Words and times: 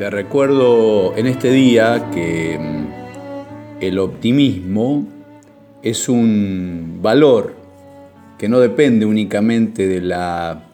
Te 0.00 0.08
recuerdo 0.08 1.14
en 1.14 1.26
este 1.26 1.50
día 1.50 2.08
que 2.10 2.58
mm, 2.58 3.82
el 3.82 3.98
optimismo 3.98 5.06
es 5.82 6.08
un 6.08 7.00
valor 7.02 7.52
que 8.38 8.48
no 8.48 8.60
depende 8.60 9.04
únicamente 9.04 9.86
de 9.86 10.00
la 10.00 10.64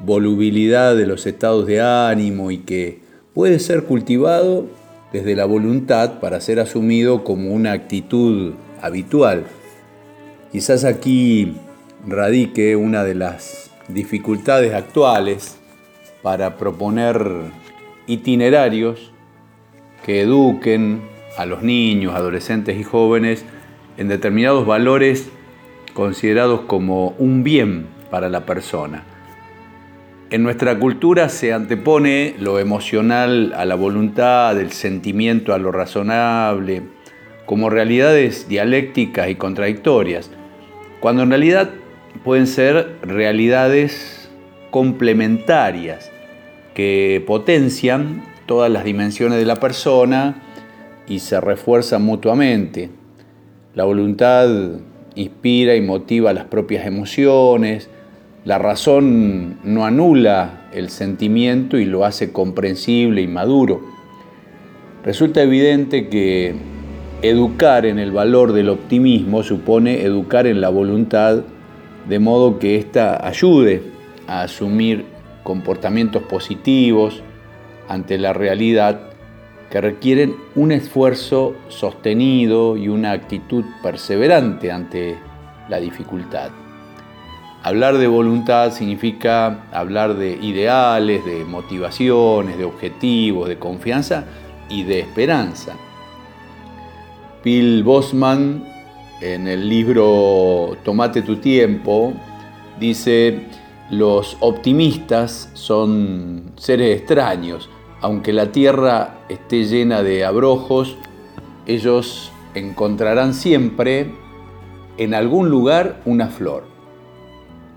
volubilidad 0.00 0.94
de 0.94 1.06
los 1.06 1.24
estados 1.24 1.66
de 1.66 1.80
ánimo 1.80 2.50
y 2.50 2.58
que 2.58 2.98
puede 3.32 3.60
ser 3.60 3.84
cultivado 3.84 4.66
desde 5.10 5.34
la 5.36 5.46
voluntad 5.46 6.20
para 6.20 6.42
ser 6.42 6.60
asumido 6.60 7.24
como 7.24 7.54
una 7.54 7.72
actitud 7.72 8.52
habitual. 8.82 9.44
Quizás 10.52 10.84
aquí 10.84 11.54
radique 12.06 12.76
una 12.76 13.04
de 13.04 13.14
las 13.14 13.70
dificultades 13.88 14.74
actuales 14.74 15.56
para 16.22 16.58
proponer 16.58 17.24
itinerarios 18.10 19.12
que 20.04 20.22
eduquen 20.22 21.02
a 21.38 21.46
los 21.46 21.62
niños, 21.62 22.14
adolescentes 22.14 22.76
y 22.76 22.82
jóvenes 22.82 23.44
en 23.96 24.08
determinados 24.08 24.66
valores 24.66 25.30
considerados 25.94 26.62
como 26.62 27.14
un 27.18 27.44
bien 27.44 27.86
para 28.10 28.28
la 28.28 28.46
persona. 28.46 29.04
En 30.30 30.42
nuestra 30.42 30.78
cultura 30.78 31.28
se 31.28 31.52
antepone 31.52 32.34
lo 32.38 32.58
emocional 32.58 33.52
a 33.56 33.64
la 33.64 33.76
voluntad, 33.76 34.58
el 34.60 34.72
sentimiento 34.72 35.54
a 35.54 35.58
lo 35.58 35.70
razonable, 35.70 36.82
como 37.46 37.70
realidades 37.70 38.48
dialécticas 38.48 39.28
y 39.28 39.36
contradictorias, 39.36 40.30
cuando 41.00 41.22
en 41.22 41.30
realidad 41.30 41.70
pueden 42.24 42.46
ser 42.46 42.96
realidades 43.02 44.30
complementarias 44.70 46.10
que 46.74 47.22
potencian 47.26 48.22
todas 48.46 48.70
las 48.70 48.84
dimensiones 48.84 49.38
de 49.38 49.44
la 49.44 49.56
persona 49.56 50.42
y 51.06 51.20
se 51.20 51.40
refuerzan 51.40 52.02
mutuamente. 52.02 52.90
La 53.74 53.84
voluntad 53.84 54.48
inspira 55.14 55.74
y 55.74 55.80
motiva 55.80 56.32
las 56.32 56.44
propias 56.44 56.86
emociones, 56.86 57.90
la 58.44 58.58
razón 58.58 59.58
no 59.64 59.84
anula 59.84 60.68
el 60.72 60.88
sentimiento 60.88 61.78
y 61.78 61.84
lo 61.84 62.04
hace 62.04 62.32
comprensible 62.32 63.20
y 63.20 63.28
maduro. 63.28 63.82
Resulta 65.04 65.42
evidente 65.42 66.08
que 66.08 66.54
educar 67.22 67.84
en 67.84 67.98
el 67.98 68.12
valor 68.12 68.52
del 68.52 68.70
optimismo 68.70 69.42
supone 69.42 70.02
educar 70.02 70.46
en 70.46 70.60
la 70.60 70.70
voluntad 70.70 71.42
de 72.08 72.18
modo 72.18 72.58
que 72.58 72.76
ésta 72.76 73.26
ayude 73.26 73.82
a 74.26 74.42
asumir 74.42 75.04
comportamientos 75.42 76.22
positivos 76.24 77.22
ante 77.88 78.18
la 78.18 78.32
realidad 78.32 79.10
que 79.70 79.80
requieren 79.80 80.34
un 80.54 80.72
esfuerzo 80.72 81.54
sostenido 81.68 82.76
y 82.76 82.88
una 82.88 83.12
actitud 83.12 83.64
perseverante 83.82 84.72
ante 84.72 85.16
la 85.68 85.78
dificultad. 85.78 86.50
Hablar 87.62 87.98
de 87.98 88.06
voluntad 88.06 88.72
significa 88.72 89.66
hablar 89.70 90.14
de 90.14 90.32
ideales, 90.40 91.24
de 91.24 91.44
motivaciones, 91.44 92.56
de 92.56 92.64
objetivos, 92.64 93.48
de 93.48 93.58
confianza 93.58 94.24
y 94.68 94.82
de 94.84 95.00
esperanza. 95.00 95.76
Bill 97.44 97.84
Bosman, 97.84 98.64
en 99.20 99.46
el 99.46 99.68
libro 99.68 100.76
Tomate 100.84 101.22
tu 101.22 101.36
tiempo, 101.36 102.14
dice, 102.78 103.46
los 103.90 104.36
optimistas 104.38 105.50
son 105.54 106.52
seres 106.56 106.96
extraños, 106.96 107.68
aunque 108.00 108.32
la 108.32 108.52
tierra 108.52 109.24
esté 109.28 109.64
llena 109.64 110.02
de 110.02 110.24
abrojos, 110.24 110.96
ellos 111.66 112.30
encontrarán 112.54 113.34
siempre 113.34 114.14
en 114.96 115.12
algún 115.12 115.50
lugar 115.50 116.00
una 116.04 116.28
flor. 116.28 116.64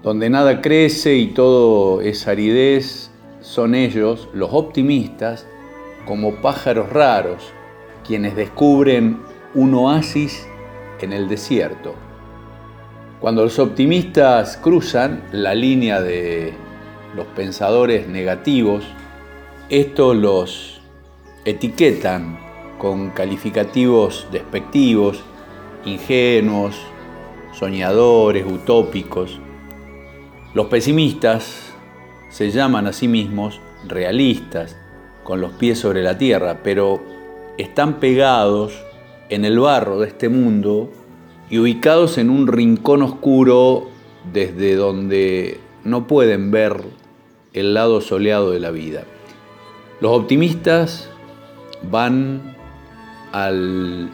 Donde 0.03 0.29
nada 0.29 0.62
crece 0.62 1.16
y 1.16 1.28
todo 1.28 2.01
es 2.01 2.28
aridez, 2.28 3.09
son 3.41 3.74
ellos, 3.74 4.30
los 4.34 4.50
optimistas, 4.53 5.47
como 6.06 6.35
pájaros 6.35 6.90
raros, 6.91 7.44
quienes 8.06 8.35
descubren 8.35 9.19
un 9.56 9.74
oasis 9.74 10.45
en 11.01 11.12
el 11.12 11.28
desierto. 11.28 11.95
Cuando 13.23 13.44
los 13.44 13.57
optimistas 13.57 14.57
cruzan 14.57 15.23
la 15.31 15.56
línea 15.56 16.01
de 16.01 16.51
los 17.16 17.25
pensadores 17.28 18.06
negativos, 18.09 18.84
estos 19.69 20.13
los 20.17 20.81
etiquetan 21.45 22.38
con 22.78 23.12
calificativos 23.12 24.28
despectivos, 24.29 25.23
ingenuos, 25.85 26.75
soñadores, 27.53 28.45
utópicos. 28.45 29.39
Los 30.53 30.66
pesimistas 30.66 31.73
se 32.29 32.51
llaman 32.51 32.88
a 32.88 32.91
sí 32.91 33.07
mismos 33.07 33.62
realistas, 33.88 34.75
con 35.23 35.39
los 35.39 35.53
pies 35.53 35.79
sobre 35.79 36.03
la 36.03 36.17
tierra, 36.17 36.59
pero 36.62 37.01
están 37.57 38.01
pegados 38.01 38.83
en 39.29 39.45
el 39.45 39.59
barro 39.59 40.00
de 40.00 40.09
este 40.09 40.28
mundo 40.28 40.91
y 41.53 41.59
ubicados 41.59 42.18
en 42.18 42.31
un 42.31 42.47
rincón 42.47 43.03
oscuro 43.03 43.88
desde 44.34 44.75
donde 44.75 45.59
no 45.84 46.08
pueden 46.08 46.50
ver 46.50 46.81
el 47.53 47.75
lado 47.75 48.02
soleado 48.02 48.50
de 48.50 48.59
la 48.59 48.72
vida. 48.72 49.03
Los 50.02 50.13
optimistas 50.13 51.12
van 51.92 52.56
al 53.34 54.09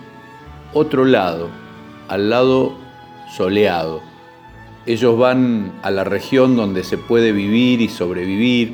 otro 0.73 1.05
lado, 1.05 1.47
al 2.09 2.29
lado 2.29 2.73
soleado. 3.33 4.01
Ellos 4.85 5.17
van 5.17 5.71
a 5.81 5.91
la 5.91 6.03
región 6.03 6.57
donde 6.57 6.83
se 6.83 6.97
puede 6.97 7.31
vivir 7.31 7.79
y 7.79 7.87
sobrevivir, 7.87 8.73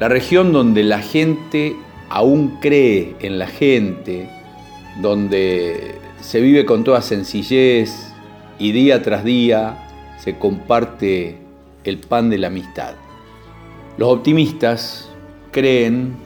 la 0.00 0.08
región 0.08 0.50
donde 0.50 0.82
la 0.82 1.02
gente 1.02 1.76
aún 2.08 2.56
cree 2.58 3.16
en 3.20 3.38
la 3.38 3.48
gente, 3.48 4.30
donde 5.02 6.05
se 6.20 6.40
vive 6.40 6.64
con 6.64 6.84
toda 6.84 7.02
sencillez 7.02 8.12
y 8.58 8.72
día 8.72 9.02
tras 9.02 9.24
día 9.24 9.86
se 10.18 10.38
comparte 10.38 11.38
el 11.84 11.98
pan 11.98 12.30
de 12.30 12.38
la 12.38 12.48
amistad. 12.48 12.94
Los 13.98 14.08
optimistas 14.08 15.10
creen 15.52 16.16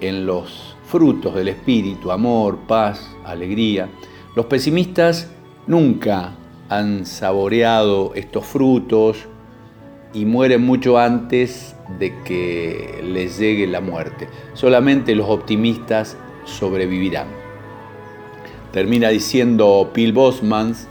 en 0.00 0.26
los 0.26 0.76
frutos 0.86 1.34
del 1.34 1.48
espíritu, 1.48 2.10
amor, 2.12 2.58
paz, 2.66 3.14
alegría. 3.24 3.88
Los 4.36 4.46
pesimistas 4.46 5.30
nunca 5.66 6.34
han 6.68 7.06
saboreado 7.06 8.12
estos 8.14 8.46
frutos 8.46 9.26
y 10.12 10.24
mueren 10.24 10.62
mucho 10.62 10.98
antes 10.98 11.74
de 11.98 12.14
que 12.24 13.00
les 13.04 13.38
llegue 13.38 13.66
la 13.66 13.80
muerte. 13.80 14.28
Solamente 14.54 15.14
los 15.14 15.28
optimistas 15.28 16.16
sobrevivirán. 16.44 17.47
Termina 18.72 19.08
diciendo 19.08 19.90
Phil 19.94 20.12
Bosmans, 20.12 20.86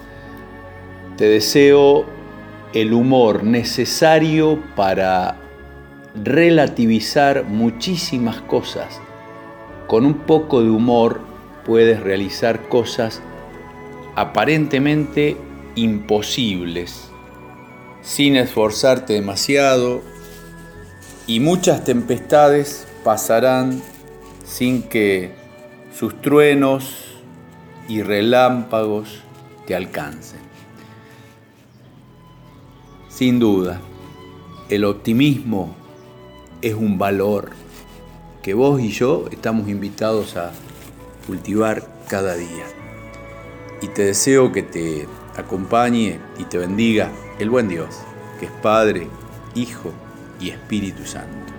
te 1.16 1.26
deseo 1.26 2.06
el 2.74 2.94
humor 2.94 3.44
necesario 3.44 4.62
para 4.76 5.38
relativizar 6.24 7.44
muchísimas 7.44 8.42
cosas. 8.42 9.00
Con 9.88 10.06
un 10.06 10.16
poco 10.16 10.62
de 10.62 10.70
humor 10.70 11.22
puedes 11.66 12.00
realizar 12.00 12.68
cosas 12.68 13.22
aparentemente 14.16 15.38
imposibles, 15.76 17.10
sin 18.02 18.36
esforzarte 18.36 19.14
demasiado, 19.14 20.02
y 21.28 21.40
muchas 21.40 21.84
tempestades 21.84 22.88
pasarán 23.04 23.82
sin 24.46 24.82
que 24.82 25.32
sus 25.94 26.20
truenos 26.22 27.17
y 27.88 28.02
relámpagos 28.02 29.22
te 29.66 29.76
alcancen. 29.76 30.40
Sin 33.10 33.40
duda, 33.40 33.80
el 34.70 34.86
optimismo 34.86 35.76
es 36.62 36.74
un 36.74 36.98
valor 36.98 37.52
que 38.44 38.54
vos 38.54 38.82
y 38.82 38.90
yo 38.90 39.28
estamos 39.32 39.70
invitados 39.70 40.38
a 40.38 40.52
cultivar 41.26 41.88
cada 42.08 42.36
día. 42.36 42.66
Y 43.82 43.88
te 43.88 44.06
deseo 44.06 44.52
que 44.52 44.64
te 44.64 45.08
acompañe 45.36 46.20
y 46.38 46.44
te 46.46 46.58
bendiga 46.58 47.12
el 47.40 47.50
buen 47.50 47.68
Dios, 47.68 47.90
que 48.40 48.46
es 48.46 48.52
Padre, 48.62 49.08
Hijo 49.56 49.92
y 50.40 50.50
Espíritu 50.50 51.06
Santo. 51.06 51.57